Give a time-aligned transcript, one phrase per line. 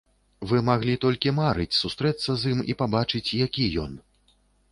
[0.51, 3.93] Вы маглі толькі марыць сустрэцца з ім і пабачыць, які ён.